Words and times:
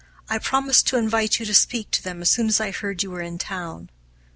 I 0.31 0.39
promised 0.39 0.87
to 0.87 0.97
invite 0.97 1.39
you 1.39 1.45
to 1.45 1.53
speak 1.53 1.91
to 1.91 2.01
them 2.01 2.23
as 2.23 2.31
soon 2.31 2.47
as 2.47 2.59
I 2.59 2.71
heard 2.71 3.03
you 3.03 3.11
were 3.11 3.21
in 3.21 3.37
town." 3.37 3.91